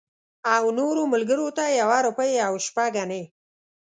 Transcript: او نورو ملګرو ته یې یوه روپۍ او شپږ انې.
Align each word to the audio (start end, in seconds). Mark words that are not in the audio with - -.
او 0.55 0.63
نورو 0.77 1.01
ملګرو 1.13 1.47
ته 1.57 1.63
یې 1.69 1.77
یوه 1.81 1.97
روپۍ 2.05 2.31
او 2.47 2.53
شپږ 2.65 2.93
انې. 3.03 3.23